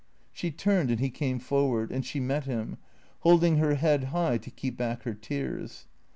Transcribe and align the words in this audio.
She 0.31 0.49
turned, 0.49 0.89
and 0.89 0.99
he 0.99 1.11
came 1.11 1.37
forward, 1.37 1.91
and 1.91 2.03
she 2.03 2.19
met 2.19 2.45
him, 2.45 2.77
holding 3.19 3.57
her 3.57 3.75
head 3.75 4.05
high 4.05 4.39
to 4.39 4.49
keep 4.49 4.75
back 4.75 5.03
her 5.03 5.13
tears. 5.13 5.85